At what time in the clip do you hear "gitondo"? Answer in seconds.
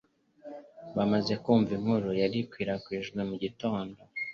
3.43-3.99